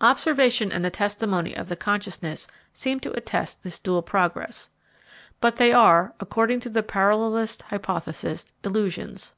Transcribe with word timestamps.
Observation 0.00 0.72
and 0.72 0.82
the 0.82 0.88
testimony 0.88 1.54
of 1.54 1.68
the 1.68 1.76
consciousness 1.76 2.48
seem 2.72 3.00
to 3.00 3.12
attest 3.12 3.62
this 3.62 3.78
dual 3.78 4.00
progress; 4.00 4.70
but 5.42 5.56
they 5.56 5.74
are, 5.74 6.14
according 6.20 6.58
to 6.58 6.70
the 6.70 6.82
parallelist 6.82 7.60
hypothesis, 7.64 8.50
illusions. 8.64 9.34